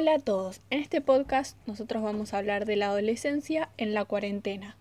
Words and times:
Hola 0.00 0.14
a 0.14 0.18
todos, 0.18 0.62
en 0.70 0.80
este 0.80 1.02
podcast 1.02 1.58
nosotros 1.66 2.02
vamos 2.02 2.32
a 2.32 2.38
hablar 2.38 2.64
de 2.64 2.74
la 2.74 2.86
adolescencia 2.86 3.68
en 3.76 3.92
la 3.92 4.06
cuarentena. 4.06 4.78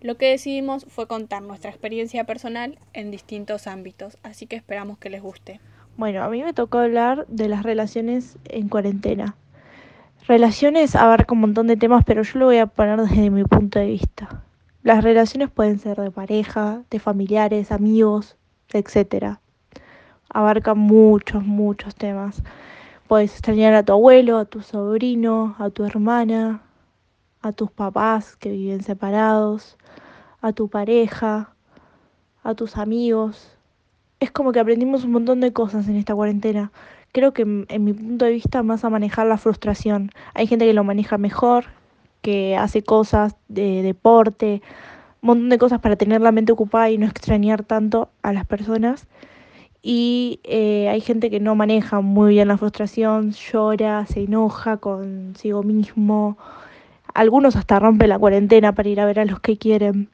Lo 0.00 0.16
que 0.16 0.30
decidimos 0.30 0.84
fue 0.84 1.08
contar 1.08 1.42
nuestra 1.42 1.68
experiencia 1.68 2.22
personal 2.22 2.78
en 2.92 3.10
distintos 3.10 3.66
ámbitos, 3.66 4.18
así 4.22 4.46
que 4.46 4.54
esperamos 4.54 4.98
que 4.98 5.10
les 5.10 5.20
guste. 5.20 5.58
Bueno, 5.96 6.22
a 6.22 6.30
mí 6.30 6.44
me 6.44 6.52
tocó 6.52 6.78
hablar 6.78 7.26
de 7.26 7.48
las 7.48 7.64
relaciones 7.64 8.38
en 8.44 8.68
cuarentena. 8.68 9.34
Relaciones 10.28 10.94
abarca 10.94 11.34
un 11.34 11.40
montón 11.40 11.66
de 11.66 11.76
temas, 11.76 12.04
pero 12.06 12.22
yo 12.22 12.38
lo 12.38 12.44
voy 12.44 12.58
a 12.58 12.66
poner 12.66 13.00
desde 13.00 13.30
mi 13.30 13.42
punto 13.42 13.80
de 13.80 13.86
vista. 13.86 14.44
Las 14.84 15.02
relaciones 15.02 15.50
pueden 15.50 15.80
ser 15.80 15.96
de 15.96 16.12
pareja, 16.12 16.84
de 16.88 17.00
familiares, 17.00 17.72
amigos, 17.72 18.36
etc. 18.72 19.38
Abarca 20.28 20.74
muchos, 20.74 21.42
muchos 21.42 21.96
temas. 21.96 22.44
Puedes 23.12 23.32
extrañar 23.32 23.74
a 23.74 23.82
tu 23.82 23.92
abuelo, 23.92 24.38
a 24.38 24.46
tu 24.46 24.62
sobrino, 24.62 25.54
a 25.58 25.68
tu 25.68 25.84
hermana, 25.84 26.62
a 27.42 27.52
tus 27.52 27.70
papás 27.70 28.36
que 28.36 28.50
viven 28.50 28.82
separados, 28.82 29.76
a 30.40 30.54
tu 30.54 30.68
pareja, 30.70 31.54
a 32.42 32.54
tus 32.54 32.78
amigos. 32.78 33.54
Es 34.18 34.30
como 34.30 34.50
que 34.52 34.60
aprendimos 34.60 35.04
un 35.04 35.12
montón 35.12 35.40
de 35.40 35.52
cosas 35.52 35.88
en 35.88 35.96
esta 35.96 36.14
cuarentena. 36.14 36.72
Creo 37.12 37.34
que 37.34 37.42
en 37.42 37.84
mi 37.84 37.92
punto 37.92 38.24
de 38.24 38.30
vista 38.30 38.62
más 38.62 38.82
a 38.82 38.88
manejar 38.88 39.26
la 39.26 39.36
frustración. 39.36 40.10
Hay 40.32 40.46
gente 40.46 40.64
que 40.64 40.72
lo 40.72 40.82
maneja 40.82 41.18
mejor, 41.18 41.66
que 42.22 42.56
hace 42.56 42.82
cosas 42.82 43.36
de 43.48 43.82
deporte, 43.82 44.62
un 45.20 45.26
montón 45.26 45.48
de 45.50 45.58
cosas 45.58 45.80
para 45.80 45.96
tener 45.96 46.22
la 46.22 46.32
mente 46.32 46.52
ocupada 46.52 46.88
y 46.88 46.96
no 46.96 47.04
extrañar 47.04 47.62
tanto 47.62 48.08
a 48.22 48.32
las 48.32 48.46
personas 48.46 49.06
y 49.82 50.40
eh, 50.44 50.88
hay 50.88 51.00
gente 51.00 51.28
que 51.28 51.40
no 51.40 51.56
maneja 51.56 52.00
muy 52.00 52.34
bien 52.34 52.48
la 52.48 52.56
frustración, 52.56 53.32
llora, 53.32 54.06
se 54.06 54.22
enoja 54.22 54.76
consigo 54.76 55.64
mismo. 55.64 56.38
Algunos 57.14 57.56
hasta 57.56 57.80
rompen 57.80 58.08
la 58.10 58.18
cuarentena 58.18 58.72
para 58.74 58.88
ir 58.88 59.00
a 59.00 59.06
ver 59.06 59.18
a 59.20 59.24
los 59.24 59.40
que 59.40 59.58
quieren. 59.58 60.08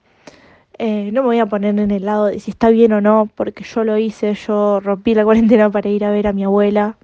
Eh, 0.78 1.10
no 1.12 1.22
me 1.22 1.28
voy 1.28 1.38
a 1.40 1.46
poner 1.46 1.78
en 1.78 1.90
el 1.90 2.06
lado 2.06 2.26
de 2.26 2.40
si 2.40 2.50
está 2.50 2.70
bien 2.70 2.92
o 2.92 3.00
no, 3.00 3.28
porque 3.34 3.64
yo 3.64 3.84
lo 3.84 3.98
hice, 3.98 4.34
yo 4.34 4.80
rompí 4.80 5.14
la 5.14 5.24
cuarentena 5.24 5.70
para 5.70 5.90
ir 5.90 6.04
a 6.04 6.10
ver 6.10 6.28
a 6.28 6.32
mi 6.32 6.44
abuela 6.44 6.96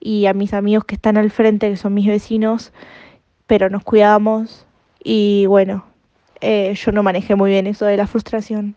y 0.00 0.26
a 0.26 0.34
mis 0.34 0.54
amigos 0.54 0.84
que 0.84 0.96
están 0.96 1.16
al 1.16 1.30
frente, 1.30 1.70
que 1.70 1.76
son 1.76 1.94
mis 1.94 2.06
vecinos, 2.06 2.72
pero 3.46 3.70
nos 3.70 3.84
cuidamos 3.84 4.66
y 5.04 5.46
bueno, 5.46 5.84
eh, 6.40 6.74
yo 6.74 6.92
no 6.92 7.02
manejé 7.02 7.36
muy 7.36 7.50
bien 7.50 7.66
eso 7.66 7.86
de 7.86 7.96
la 7.96 8.06
frustración. 8.06 8.76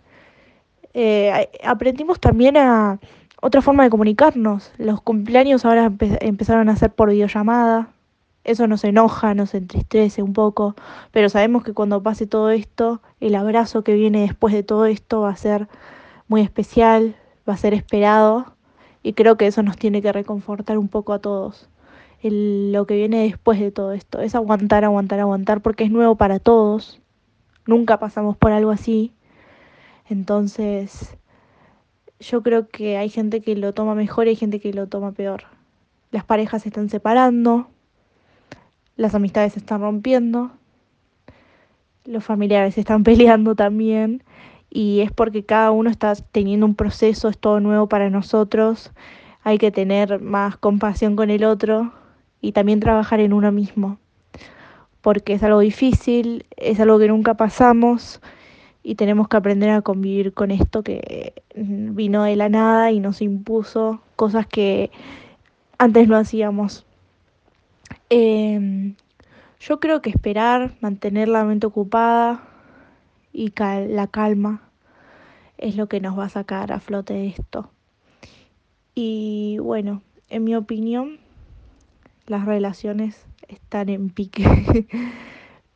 Eh, 0.93 1.49
aprendimos 1.63 2.19
también 2.19 2.57
a 2.57 2.99
otra 3.41 3.61
forma 3.61 3.83
de 3.83 3.89
comunicarnos. 3.89 4.71
Los 4.77 5.01
cumpleaños 5.01 5.65
ahora 5.65 5.91
empezaron 6.21 6.69
a 6.69 6.75
ser 6.75 6.91
por 6.93 7.09
videollamada. 7.09 7.89
Eso 8.43 8.67
nos 8.67 8.83
enoja, 8.83 9.33
nos 9.33 9.53
entristece 9.53 10.23
un 10.23 10.33
poco, 10.33 10.75
pero 11.11 11.29
sabemos 11.29 11.63
que 11.63 11.73
cuando 11.73 12.01
pase 12.01 12.25
todo 12.25 12.49
esto, 12.49 13.01
el 13.19 13.35
abrazo 13.35 13.83
que 13.83 13.93
viene 13.93 14.21
después 14.21 14.53
de 14.53 14.63
todo 14.63 14.85
esto 14.85 15.21
va 15.21 15.29
a 15.29 15.35
ser 15.35 15.67
muy 16.27 16.41
especial, 16.41 17.15
va 17.47 17.53
a 17.53 17.57
ser 17.57 17.73
esperado 17.73 18.53
y 19.03 19.13
creo 19.13 19.37
que 19.37 19.45
eso 19.47 19.61
nos 19.61 19.77
tiene 19.77 20.01
que 20.01 20.11
reconfortar 20.13 20.77
un 20.77 20.87
poco 20.87 21.13
a 21.13 21.19
todos. 21.19 21.69
lo 22.21 22.85
que 22.85 22.95
viene 22.95 23.23
después 23.23 23.59
de 23.59 23.71
todo 23.71 23.93
esto 23.93 24.21
es 24.21 24.35
aguantar, 24.35 24.83
aguantar, 24.83 25.19
aguantar 25.19 25.61
porque 25.61 25.83
es 25.83 25.91
nuevo 25.91 26.15
para 26.15 26.39
todos. 26.39 27.01
Nunca 27.65 27.99
pasamos 27.99 28.37
por 28.37 28.51
algo 28.51 28.71
así 28.71 29.13
entonces, 30.09 31.15
yo 32.19 32.41
creo 32.41 32.67
que 32.67 32.97
hay 32.97 33.09
gente 33.09 33.41
que 33.41 33.55
lo 33.55 33.73
toma 33.73 33.93
mejor 33.93 34.25
y 34.25 34.31
hay 34.31 34.35
gente 34.35 34.59
que 34.59 34.73
lo 34.73 34.88
toma 34.88 35.11
peor. 35.11 35.43
Las 36.11 36.25
parejas 36.25 36.63
se 36.63 36.69
están 36.69 36.89
separando, 36.89 37.67
las 38.95 39.13
amistades 39.13 39.53
se 39.53 39.59
están 39.59 39.81
rompiendo, 39.81 40.51
los 42.05 42.23
familiares 42.23 42.73
se 42.73 42.81
están 42.81 43.03
peleando 43.05 43.53
también 43.55 44.23
y 44.72 45.01
es 45.01 45.11
porque 45.11 45.45
cada 45.45 45.69
uno 45.72 45.91
está 45.91 46.16
teniendo 46.16 46.66
un 46.66 46.75
proceso, 46.75 47.29
es 47.29 47.38
todo 47.38 47.59
nuevo 47.59 47.88
para 47.88 48.09
nosotros, 48.09 48.91
hay 49.44 49.59
que 49.59 49.72
tener 49.72 50.19
más 50.19 50.57
compasión 50.57 51.16
con 51.16 51.29
el 51.29 51.44
otro 51.44 51.94
y 52.41 52.51
también 52.51 52.79
trabajar 52.79 53.19
en 53.19 53.34
uno 53.34 53.51
mismo, 53.51 54.00
porque 55.01 55.34
es 55.34 55.44
algo 55.44 55.59
difícil, 55.59 56.45
es 56.57 56.79
algo 56.79 56.97
que 56.97 57.07
nunca 57.07 57.35
pasamos 57.35 58.22
y 58.89 58.95
tenemos 58.95 59.27
que 59.27 59.38
aprender 59.38 59.69
a 59.69 59.83
convivir 59.83 60.33
con 60.33 60.50
esto 60.50 60.81
que 60.81 61.44
vino 61.53 62.23
de 62.23 62.35
la 62.35 62.50
nada 62.50 62.91
y 62.91 63.00
nos 63.00 63.22
impuso 63.22 64.01
cosas 64.16 64.47
que 64.47 64.89
antes 65.77 66.07
no 66.07 66.17
hacíamos. 66.17 66.88
Em, 68.09 68.95
yo 69.59 69.79
creo 69.79 70.01
que 70.01 70.09
esperar, 70.09 70.75
mantener 70.81 71.28
la 71.28 71.44
mente 71.44 71.67
ocupada 71.67 72.44
y 73.31 73.53
la 73.59 74.07
calma 74.07 74.63
es 75.59 75.75
lo 75.75 75.88
que 75.88 75.99
nos 76.01 76.17
va 76.17 76.25
a 76.25 76.29
sacar 76.29 76.72
a 76.72 76.79
flote 76.79 77.13
de 77.13 77.28
esto. 77.28 77.69
Y 78.95 79.59
bueno, 79.59 80.01
en 80.31 80.45
mi 80.45 80.55
opinión, 80.55 81.19
las 82.25 82.44
relaciones 82.44 83.23
están 83.49 83.89
en 83.89 84.09
pique. 84.09 84.44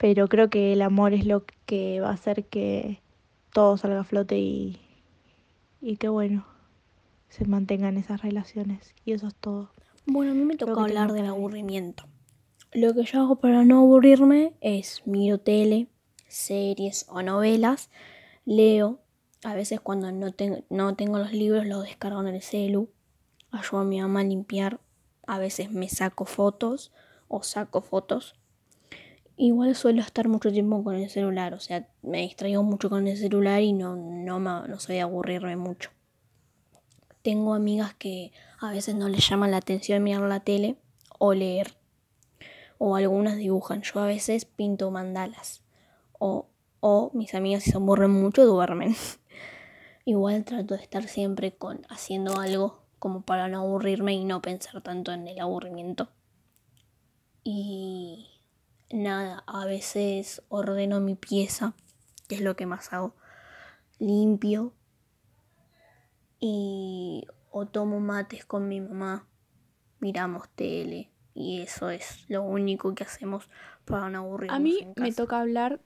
pero 0.03 0.28
creo 0.28 0.50
que 0.50 0.73
el 0.73 0.81
amor 0.81 1.13
es 1.13 1.25
lo 1.25 1.46
que 1.66 2.02
va 2.02 2.09
a 2.09 2.13
hacer 2.13 2.44
que 2.44 3.00
todo 3.53 3.78
salga 3.78 4.02
a 4.02 4.03
flote 4.03 4.38
y, 4.38 4.81
y 5.80 5.97
que 5.97 6.09
bueno, 6.09 6.46
se 7.30 7.46
mantengan 7.46 7.97
esas 7.97 8.22
relaciones. 8.22 8.94
Y 9.06 9.14
eso 9.14 9.28
es 9.28 9.36
todo. 9.36 9.72
Bueno, 10.06 10.31
a 10.31 10.36
mí 10.36 10.44
me 10.44 10.58
toca 10.58 10.81
hablar 10.81 11.14
del 11.14 11.28
aburrimiento. 11.28 12.06
Lo 12.74 12.94
que 12.94 13.03
yo 13.03 13.22
hago 13.22 13.36
para 13.38 13.64
no 13.64 13.80
aburrirme 13.80 14.53
es 14.59 15.02
miro 15.06 15.38
tele, 15.38 15.88
series 16.28 17.06
o 17.08 17.22
novelas, 17.22 17.90
leo. 18.46 19.00
A 19.44 19.53
veces 19.53 19.80
cuando 19.80 20.12
no, 20.12 20.34
no 20.70 20.96
tengo 20.96 21.20
los 21.20 21.34
libros 21.34 21.66
los 21.66 21.84
descargo 21.84 22.22
en 22.22 22.35
el 22.35 22.41
celu. 22.41 22.90
Ayudo 23.52 23.81
a 23.81 23.85
mi 23.85 24.02
mamá 24.02 24.22
a 24.22 24.24
limpiar. 24.24 24.80
A 25.28 25.38
veces 25.38 25.72
me 25.72 25.88
saco 25.90 26.25
fotos 26.25 26.91
o 27.28 27.44
saco 27.44 27.81
fotos. 27.81 28.35
Igual 29.36 29.76
suelo 29.76 30.02
estar 30.02 30.28
mucho 30.28 30.52
tiempo 30.52 30.84
con 30.84 30.96
el 30.96 31.10
celular, 31.10 31.56
o 31.56 31.60
sea, 31.60 31.88
me 32.04 32.20
distraigo 32.20 32.62
mucho 32.62 32.90
con 32.90 33.08
el 33.08 33.18
celular 33.18 33.62
y 33.62 33.74
no, 33.74 33.96
no, 33.96 34.40
no 34.40 34.80
soy 34.80 34.96
de 34.96 35.02
aburrirme 35.02 35.56
mucho. 35.56 35.90
Tengo 37.24 37.56
amigas 37.56 37.96
que 37.96 38.32
a 38.60 38.70
veces 38.70 38.94
no 38.96 39.10
les 39.10 39.28
llama 39.28 39.48
la 39.48 39.58
atención 39.58 40.04
mirar 40.04 40.22
la 40.22 40.42
tele 40.42 40.78
o 41.18 41.34
leer, 41.34 41.74
o 42.78 42.96
algunas 42.96 43.38
dibujan. 43.38 43.82
Yo 43.82 44.02
a 44.02 44.06
veces 44.06 44.46
pinto 44.46 44.92
mandalas, 44.92 45.64
o, 46.20 46.46
o 46.80 47.10
mis 47.14 47.34
amigas 47.34 47.64
si 47.64 47.72
se 47.72 47.78
aburren 47.78 48.12
mucho 48.12 48.46
duermen. 48.46 48.96
Igual 50.06 50.44
trato 50.44 50.76
de 50.76 50.84
estar 50.84 51.08
siempre 51.08 51.54
con 51.54 51.88
haciendo 51.90 52.40
algo 52.40 52.84
como 53.00 53.22
para 53.22 53.48
no 53.48 53.62
aburrirme 53.62 54.14
y 54.14 54.26
no 54.26 54.42
pensar 54.42 54.82
tanto 54.82 55.12
en 55.12 55.28
el 55.28 55.40
aburrimiento. 55.40 56.10
Y 57.44 58.33
nada, 58.94 59.44
a 59.48 59.66
veces 59.66 60.44
ordeno 60.50 61.02
mi 61.02 61.16
pieza, 61.16 61.74
que 62.28 62.36
es 62.36 62.42
lo 62.42 62.56
que 62.56 62.66
más 62.66 62.94
hago. 62.94 63.16
Limpio 64.00 64.74
y 66.40 67.26
o 67.52 67.66
tomo 67.66 68.00
mates 68.00 68.46
con 68.46 68.68
mi 68.68 68.82
mamá, 68.82 69.28
miramos 70.00 70.50
tele 70.50 71.09
y 71.34 71.62
eso 71.62 71.90
es 71.90 72.26
lo 72.28 72.44
único 72.44 72.94
que 72.96 73.03
hacemos 73.03 73.50
para 73.86 74.09
no 74.09 74.20
aburrirnos. 74.20 74.56
A 74.56 74.59
mí 74.59 74.88
me 74.96 75.12
toca 75.12 75.40
hablar 75.40 75.80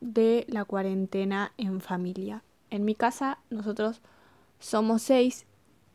de 0.00 0.46
la 0.48 0.64
cuarentena 0.64 1.52
en 1.58 1.80
familia. 1.80 2.42
En 2.70 2.84
mi 2.84 2.94
casa 2.94 3.38
nosotros 3.50 4.00
somos 4.58 5.02
seis 5.02 5.46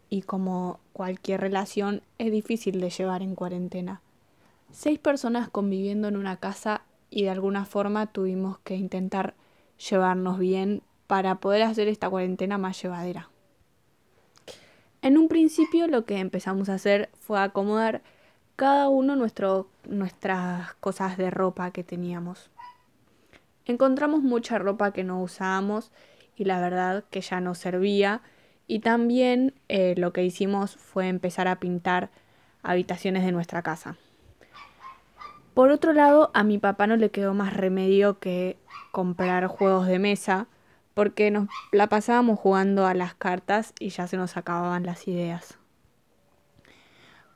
y 0.10 0.22
como 0.22 0.80
cualquier 0.92 1.42
relación 1.42 2.02
es 2.18 2.32
difícil 2.32 2.82
de 2.82 2.90
llevar 2.90 3.22
en 3.22 3.36
cuarentena 3.36 4.02
seis 4.74 4.98
personas 4.98 5.50
conviviendo 5.50 6.08
en 6.08 6.18
una 6.18 6.38
casa 6.38 6.82
y 7.10 7.24
de 7.24 7.30
alguna 7.30 7.64
forma 7.64 8.08
tuvimos 8.08 8.58
que 8.60 8.76
intentar 8.76 9.36
llevarnos 9.78 10.40
bien 10.40 10.82
para 11.06 11.36
poder 11.36 11.62
hacer 11.62 11.88
esta 11.88 12.10
cuarentena 12.10 12.58
más 12.58 12.82
llevadera. 12.82 13.30
En 15.04 15.18
un 15.18 15.28
principio 15.28 15.88
lo 15.88 16.06
que 16.06 16.18
empezamos 16.18 16.70
a 16.70 16.74
hacer 16.74 17.10
fue 17.20 17.40
acomodar 17.40 18.02
cada 18.56 18.90
uno 18.90 19.16
nuestro, 19.16 19.68
nuestras 19.88 20.74
cosas 20.76 21.18
de 21.18 21.30
ropa 21.30 21.72
que 21.72 21.84
teníamos. 21.84 22.50
Encontramos 23.66 24.24
mucha 24.24 24.58
ropa 24.58 24.92
que 24.92 25.04
no 25.04 25.22
usábamos 25.22 25.92
y 26.36 26.46
la 26.46 26.60
verdad 26.60 27.04
que 27.12 27.22
ya 27.22 27.40
no 27.42 27.54
servía 27.54 28.22
y 28.66 28.80
también 28.80 29.54
eh, 29.68 29.94
lo 29.98 30.14
que 30.14 30.24
hicimos 30.24 30.76
fue 30.78 31.10
empezar 31.10 31.48
a 31.48 31.60
pintar 31.60 32.10
habitaciones 32.64 33.24
de 33.24 33.32
nuestra 33.32 33.62
casa. 33.62 33.98
Por 35.54 35.70
otro 35.70 35.94
lado, 35.94 36.32
a 36.34 36.44
mi 36.44 36.58
papá 36.58 36.88
no 36.88 36.96
le 36.96 37.12
quedó 37.12 37.34
más 37.34 37.54
remedio 37.54 38.20
que 38.20 38.58
comprar 38.92 39.48
juegos 39.48 39.88
de 39.88 40.00
mesa, 40.00 40.48
porque 40.94 41.32
nos 41.32 41.48
la 41.72 41.88
pasábamos 41.88 42.40
jugando 42.40 42.86
a 42.86 42.94
las 42.94 43.14
cartas 43.14 43.74
y 43.80 43.90
ya 43.90 44.08
se 44.08 44.18
nos 44.18 44.38
acababan 44.38 44.84
las 44.84 45.08
ideas. 45.08 45.58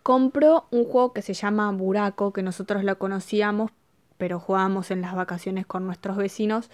compro 0.03 0.67
un 0.71 0.85
juego 0.85 1.11
que 1.11 1.21
se 1.21 1.33
llama 1.33 1.69
Buraco, 1.71 2.31
que 2.31 2.41
nosotros 2.41 2.83
lo 2.85 2.97
conocíamos, 2.97 3.71
pero 4.17 4.39
jugábamos 4.39 4.89
en 4.89 5.01
las 5.01 5.13
vacaciones 5.13 5.65
con 5.65 5.85
nuestros 5.85 6.15
vecinos 6.15 6.69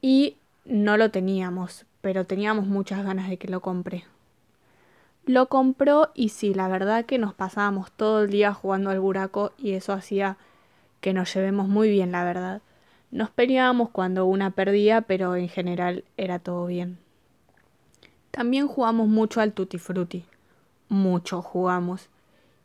y 0.00 0.36
no 0.64 0.96
lo 0.96 1.10
teníamos, 1.10 1.86
pero 2.02 2.24
teníamos 2.24 2.66
muchas 2.66 3.04
ganas 3.04 3.28
de 3.28 3.36
que 3.36 3.48
lo 3.48 3.60
compre. 3.60 4.04
Lo 5.26 5.48
compró 5.48 6.10
y 6.14 6.28
sí, 6.28 6.54
la 6.54 6.68
verdad 6.68 7.04
que 7.04 7.18
nos 7.18 7.34
pasábamos 7.34 7.90
todo 7.92 8.22
el 8.22 8.30
día 8.30 8.54
jugando 8.54 8.90
al 8.90 9.00
buraco 9.00 9.52
y 9.58 9.72
eso 9.72 9.92
hacía 9.92 10.36
que 11.02 11.12
nos 11.12 11.34
llevemos 11.34 11.68
muy 11.68 11.90
bien, 11.90 12.12
la 12.12 12.24
verdad. 12.24 12.62
Nos 13.10 13.28
peleábamos 13.28 13.90
cuando 13.90 14.24
una 14.24 14.52
perdía, 14.52 15.02
pero 15.02 15.36
en 15.36 15.50
general 15.50 16.04
era 16.16 16.38
todo 16.38 16.64
bien. 16.64 16.96
También 18.30 18.68
jugamos 18.68 19.08
mucho 19.08 19.40
al 19.40 19.52
tutti 19.52 19.78
frutti. 19.78 20.24
Mucho 20.88 21.42
jugamos. 21.42 22.08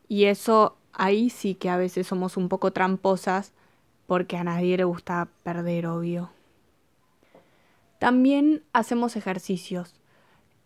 Y 0.08 0.26
eso 0.26 0.78
ahí 0.94 1.30
sí 1.30 1.56
que 1.56 1.70
a 1.70 1.78
veces 1.78 2.08
somos 2.08 2.38
un 2.38 2.48
poco 2.48 2.72
tramposas 2.72 3.52
porque 4.06 4.38
a 4.38 4.44
nadie 4.44 4.78
le 4.78 4.84
gusta 4.84 5.28
perder, 5.44 5.88
obvio. 5.88 6.30
También 8.00 8.64
hacemos 8.72 9.16
ejercicios. 9.16 9.96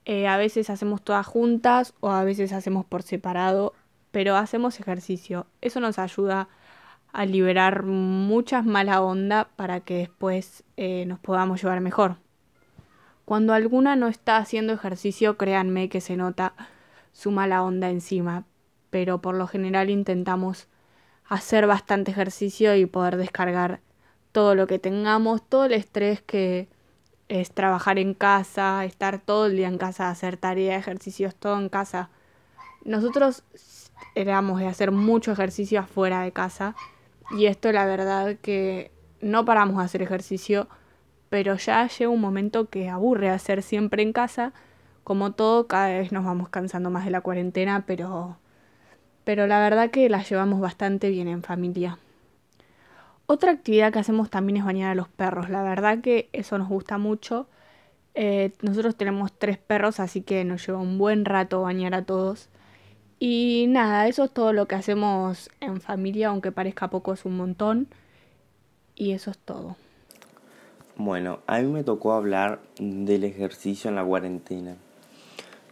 Eh, 0.03 0.27
a 0.27 0.35
veces 0.35 0.69
hacemos 0.69 1.01
todas 1.01 1.25
juntas 1.25 1.94
o 2.01 2.12
a 2.12 2.25
veces 2.25 2.51
hacemos 2.51 2.85
por 2.85 3.01
separado, 3.01 3.74
pero 4.12 4.35
hacemos 4.35 4.79
ejercicio. 4.81 5.47
Eso 5.62 5.79
nos 5.79 5.97
ayuda 6.00 6.41
a 6.41 6.47
liberar 7.25 7.84
muchas 7.84 8.66
mala 8.66 9.02
onda 9.02 9.50
para 9.56 9.81
que 9.81 9.98
después 9.98 10.63
eh, 10.78 11.06
nos 11.06 11.19
podamos 11.19 11.62
llevar 11.62 11.81
mejor. 11.81 12.18
Cuando 13.25 13.54
alguna 13.54 13.96
no 13.96 14.08
está 14.08 14.38
haciendo 14.38 14.74
ejercicio, 14.74 15.38
créanme 15.38 15.90
que 15.90 16.02
se 16.02 16.18
nota 16.18 16.54
su 17.12 17.31
mala 17.31 17.63
onda 17.63 17.90
encima, 17.90 18.46
pero 18.90 19.22
por 19.22 19.36
lo 19.36 19.48
general 19.48 19.90
intentamos 19.90 20.68
hacer 21.25 21.68
bastante 21.68 22.12
ejercicio 22.12 22.75
y 22.75 22.86
poder 22.86 23.18
descargar 23.18 23.81
todo 24.31 24.56
lo 24.56 24.68
que 24.68 24.80
tengamos, 24.80 25.48
todo 25.48 25.66
el 25.66 25.74
estrés 25.74 26.22
que, 26.22 26.69
es 27.31 27.54
trabajar 27.54 27.98
en 27.98 28.13
casa, 28.13 28.84
estar 28.84 29.18
todo 29.18 29.46
el 29.46 29.56
día 29.56 29.69
en 29.69 29.78
casa, 29.78 30.10
hacer 30.10 30.36
tareas, 30.36 30.78
ejercicios, 30.81 31.34
todo 31.34 31.58
en 31.58 31.69
casa. 31.69 32.10
Nosotros 32.84 33.44
éramos 34.16 34.60
de 34.60 34.68
hacer 34.68 34.92
mucho 34.92 35.31
ejercicio 35.31 35.80
afuera 35.80 36.24
de 36.24 36.34
casa 36.34 36.75
y 37.29 37.45
esto 37.45 37.71
la 37.71 37.85
verdad 37.85 38.38
que 38.41 38.91
no 39.21 39.45
paramos 39.45 39.77
de 39.77 39.83
hacer 39.83 40.01
ejercicio, 40.01 40.68
pero 41.29 41.56
ya 41.56 41.88
llega 41.88 42.09
un 42.09 42.21
momento 42.21 42.69
que 42.69 42.89
aburre 42.89 43.29
hacer 43.29 43.63
siempre 43.63 44.03
en 44.03 44.13
casa. 44.13 44.53
Como 45.03 45.31
todo, 45.31 45.68
cada 45.68 45.89
vez 45.89 46.12
nos 46.12 46.25
vamos 46.25 46.50
cansando 46.50 46.89
más 46.89 47.06
de 47.06 47.12
la 47.12 47.21
cuarentena, 47.21 47.85
pero, 47.88 48.38
pero 49.23 49.47
la 49.47 49.59
verdad 49.59 49.91
que 49.91 50.09
la 50.09 50.23
llevamos 50.23 50.59
bastante 50.59 51.09
bien 51.09 51.27
en 51.27 51.44
familia. 51.44 51.97
Otra 53.27 53.51
actividad 53.51 53.94
que 53.94 54.00
hacemos 54.00 54.29
también 54.29 54.57
es 54.57 54.65
bañar 54.65 54.91
a 54.91 54.95
los 54.95 55.07
perros. 55.07 55.50
La 55.50 55.63
verdad 55.63 56.01
que 56.01 56.29
eso 56.33 56.57
nos 56.57 56.67
gusta 56.67 56.97
mucho. 56.97 57.47
Eh, 58.13 58.51
nosotros 58.62 58.97
tenemos 58.97 59.31
tres 59.31 59.57
perros, 59.57 60.01
así 60.01 60.21
que 60.21 60.44
nos 60.44 60.65
lleva 60.67 60.79
un 60.79 60.97
buen 60.97 61.24
rato 61.24 61.62
bañar 61.62 61.95
a 61.95 62.03
todos. 62.03 62.50
Y 63.23 63.68
nada, 63.69 64.07
eso 64.07 64.23
es 64.23 64.31
todo 64.31 64.51
lo 64.51 64.68
que 64.68 64.73
hacemos 64.73 65.51
en 65.59 65.79
familia, 65.79 66.29
aunque 66.29 66.51
parezca 66.51 66.89
poco, 66.89 67.13
es 67.13 67.23
un 67.23 67.38
montón. 67.38 67.88
Y 68.95 69.12
eso 69.12 69.29
es 69.29 69.38
todo. 69.38 69.75
Bueno, 70.95 71.38
a 71.45 71.59
mí 71.59 71.68
me 71.68 71.83
tocó 71.83 72.13
hablar 72.13 72.62
del 72.79 73.23
ejercicio 73.23 73.91
en 73.91 73.95
la 73.95 74.03
cuarentena. 74.03 74.75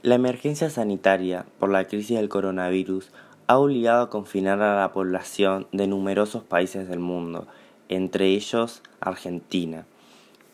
La 0.04 0.14
emergencia 0.14 0.70
sanitaria 0.70 1.48
por 1.58 1.72
la 1.72 1.88
crisis 1.88 2.18
del 2.18 2.30
coronavirus 2.30 3.10
ha 3.48 3.58
obligado 3.58 4.04
a 4.04 4.10
confinar 4.12 4.62
a 4.62 4.80
la 4.80 4.92
población 4.94 5.66
de 5.72 5.88
numerosos 5.88 6.44
países 6.44 6.88
del 6.88 7.00
mundo, 7.00 7.48
entre 7.88 8.28
ellos 8.28 8.84
Argentina, 9.00 9.88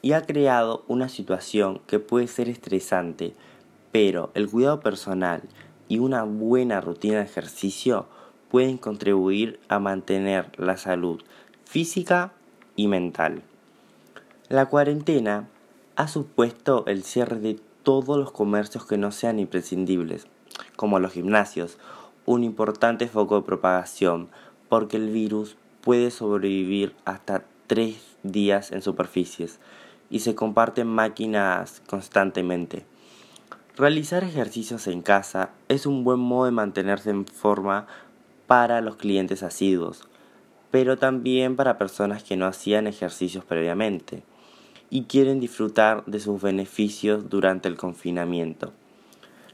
y 0.01 0.13
ha 0.13 0.21
creado 0.21 0.85
una 0.87 1.09
situación 1.09 1.81
que 1.87 1.99
puede 1.99 2.27
ser 2.27 2.47
estresante, 2.47 3.33
pero 3.91 4.31
el 4.33 4.49
cuidado 4.49 4.79
personal 4.79 5.41
y 5.87 5.99
una 5.99 6.23
buena 6.23 6.81
rutina 6.81 7.17
de 7.17 7.23
ejercicio 7.23 8.07
pueden 8.49 8.77
contribuir 8.77 9.59
a 9.67 9.79
mantener 9.79 10.51
la 10.57 10.77
salud 10.77 11.21
física 11.65 12.31
y 12.75 12.87
mental. 12.87 13.43
La 14.49 14.67
cuarentena 14.67 15.47
ha 15.95 16.07
supuesto 16.07 16.85
el 16.87 17.03
cierre 17.03 17.39
de 17.39 17.59
todos 17.83 18.17
los 18.17 18.31
comercios 18.31 18.85
que 18.85 18.97
no 18.97 19.11
sean 19.11 19.39
imprescindibles, 19.39 20.27
como 20.75 20.99
los 20.99 21.13
gimnasios 21.13 21.77
un 22.25 22.43
importante 22.43 23.07
foco 23.07 23.35
de 23.35 23.45
propagación 23.45 24.29
porque 24.69 24.97
el 24.97 25.09
virus 25.09 25.57
puede 25.81 26.09
sobrevivir 26.11 26.95
hasta 27.05 27.43
tres 27.67 28.17
días 28.23 28.71
en 28.71 28.81
superficies 28.81 29.59
y 30.09 30.19
se 30.19 30.35
comparten 30.35 30.87
máquinas 30.87 31.81
constantemente. 31.87 32.85
Realizar 33.77 34.23
ejercicios 34.23 34.87
en 34.87 35.01
casa 35.01 35.49
es 35.67 35.85
un 35.85 36.05
buen 36.05 36.19
modo 36.21 36.45
de 36.45 36.51
mantenerse 36.51 37.09
en 37.09 37.25
forma 37.25 37.87
para 38.47 38.79
los 38.79 38.95
clientes 38.95 39.43
asiduos, 39.43 40.07
pero 40.71 40.97
también 40.97 41.57
para 41.57 41.77
personas 41.77 42.23
que 42.23 42.37
no 42.37 42.45
hacían 42.45 42.87
ejercicios 42.87 43.43
previamente 43.43 44.23
y 44.89 45.03
quieren 45.03 45.41
disfrutar 45.41 46.05
de 46.05 46.21
sus 46.21 46.41
beneficios 46.41 47.29
durante 47.29 47.67
el 47.67 47.75
confinamiento. 47.75 48.71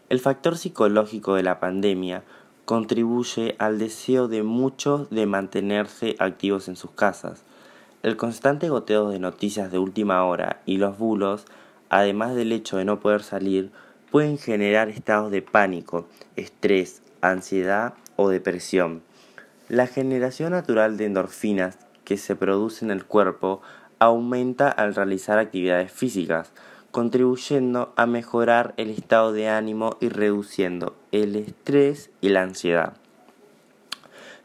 El 0.09 0.19
factor 0.19 0.55
psicológico 0.55 1.33
de 1.33 1.41
la 1.41 1.59
pandemia 1.59 2.23
contribuye 2.65 3.55
al 3.57 3.79
deseo 3.79 4.27
de 4.27 4.43
muchos 4.43 5.09
de 5.09 5.25
mantenerse 5.25 6.15
activos 6.19 6.67
en 6.67 6.75
sus 6.75 6.91
casas. 6.91 7.43
El 8.03 8.17
constante 8.17 8.69
goteo 8.69 9.09
de 9.09 9.17
noticias 9.17 9.71
de 9.71 9.79
última 9.79 10.23
hora 10.25 10.61
y 10.67 10.77
los 10.77 10.99
bulos, 10.99 11.45
además 11.89 12.35
del 12.35 12.51
hecho 12.51 12.77
de 12.77 12.85
no 12.85 12.99
poder 12.99 13.23
salir, 13.23 13.71
pueden 14.11 14.37
generar 14.37 14.89
estados 14.89 15.31
de 15.31 15.41
pánico, 15.41 16.05
estrés, 16.35 17.01
ansiedad 17.21 17.93
o 18.17 18.29
depresión. 18.29 19.01
La 19.69 19.87
generación 19.87 20.51
natural 20.51 20.97
de 20.97 21.05
endorfinas 21.05 21.77
que 22.03 22.17
se 22.17 22.35
produce 22.35 22.83
en 22.83 22.91
el 22.91 23.05
cuerpo 23.05 23.61
aumenta 23.99 24.69
al 24.69 24.93
realizar 24.93 25.39
actividades 25.39 25.91
físicas, 25.91 26.51
contribuyendo 26.91 27.93
a 27.95 28.05
mejorar 28.05 28.73
el 28.75 28.89
estado 28.89 29.31
de 29.31 29.47
ánimo 29.47 29.95
y 30.01 30.09
reduciendo 30.09 30.95
el 31.13 31.37
estrés 31.37 32.09
y 32.19 32.29
la 32.29 32.41
ansiedad. 32.41 32.93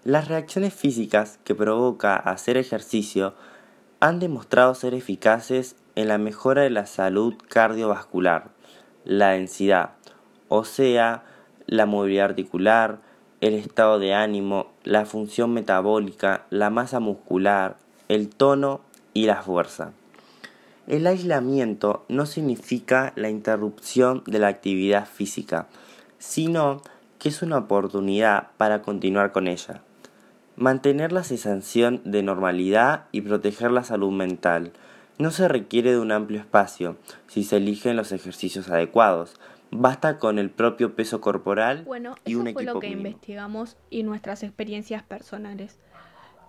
Las 0.04 0.28
reacciones 0.28 0.72
físicas 0.72 1.40
que 1.42 1.56
provoca 1.56 2.14
hacer 2.14 2.56
ejercicio 2.56 3.34
han 3.98 4.20
demostrado 4.20 4.74
ser 4.76 4.94
eficaces 4.94 5.74
en 5.96 6.06
la 6.06 6.18
mejora 6.18 6.62
de 6.62 6.70
la 6.70 6.86
salud 6.86 7.34
cardiovascular, 7.48 8.50
la 9.06 9.30
densidad, 9.30 9.92
o 10.48 10.64
sea, 10.64 11.24
la 11.66 11.86
movilidad 11.86 12.26
articular, 12.26 12.98
el 13.40 13.54
estado 13.54 13.98
de 13.98 14.14
ánimo, 14.14 14.72
la 14.84 15.06
función 15.06 15.52
metabólica, 15.52 16.44
la 16.50 16.70
masa 16.70 17.00
muscular, 17.00 17.76
el 18.08 18.28
tono 18.28 18.80
y 19.14 19.26
la 19.26 19.42
fuerza. 19.42 19.92
El 20.86 21.06
aislamiento 21.06 22.04
no 22.08 22.26
significa 22.26 23.12
la 23.16 23.28
interrupción 23.28 24.22
de 24.26 24.38
la 24.38 24.48
actividad 24.48 25.06
física, 25.06 25.66
sino 26.18 26.82
que 27.18 27.28
es 27.28 27.42
una 27.42 27.58
oportunidad 27.58 28.48
para 28.56 28.82
continuar 28.82 29.32
con 29.32 29.48
ella. 29.48 29.82
Mantener 30.56 31.12
la 31.12 31.24
sensación 31.24 32.00
de 32.04 32.22
normalidad 32.22 33.06
y 33.12 33.20
proteger 33.22 33.70
la 33.72 33.84
salud 33.84 34.12
mental. 34.12 34.72
No 35.18 35.30
se 35.30 35.48
requiere 35.48 35.92
de 35.92 35.98
un 35.98 36.12
amplio 36.12 36.40
espacio 36.40 36.98
si 37.26 37.42
se 37.42 37.56
eligen 37.56 37.96
los 37.96 38.12
ejercicios 38.12 38.68
adecuados. 38.68 39.34
Basta 39.70 40.18
con 40.18 40.38
el 40.38 40.50
propio 40.50 40.94
peso 40.94 41.20
corporal 41.20 41.84
bueno, 41.84 42.14
y 42.24 42.34
un 42.34 42.46
eso 42.46 42.54
fue 42.54 42.62
equipo 42.62 42.74
lo 42.74 42.80
que 42.80 42.88
mínimo. 42.88 43.08
investigamos 43.08 43.76
y 43.88 44.02
nuestras 44.02 44.42
experiencias 44.42 45.02
personales. 45.02 45.78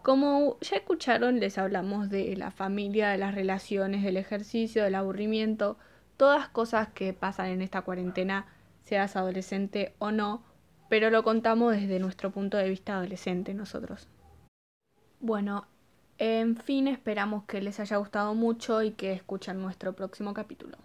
Como 0.03 0.57
ya 0.61 0.77
escucharon, 0.77 1.39
les 1.39 1.57
hablamos 1.57 2.09
de 2.09 2.35
la 2.35 2.51
familia, 2.51 3.09
de 3.09 3.17
las 3.17 3.33
relaciones, 3.35 4.03
del 4.03 4.17
ejercicio, 4.17 4.83
del 4.83 4.95
aburrimiento, 4.95 5.77
todas 6.17 6.49
cosas 6.49 6.89
que 6.89 7.13
pasan 7.13 7.47
en 7.47 7.61
esta 7.61 7.81
cuarentena, 7.81 8.47
seas 8.83 9.15
adolescente 9.15 9.95
o 9.99 10.11
no, 10.11 10.43
pero 10.89 11.09
lo 11.09 11.23
contamos 11.23 11.73
desde 11.73 11.99
nuestro 11.99 12.31
punto 12.31 12.57
de 12.57 12.69
vista 12.69 12.95
adolescente 12.95 13.53
nosotros. 13.53 14.07
Bueno, 15.19 15.67
en 16.17 16.55
fin, 16.57 16.87
esperamos 16.87 17.45
que 17.45 17.61
les 17.61 17.79
haya 17.79 17.97
gustado 17.97 18.33
mucho 18.35 18.81
y 18.83 18.91
que 18.93 19.13
escuchen 19.13 19.61
nuestro 19.61 19.93
próximo 19.93 20.33
capítulo. 20.33 20.77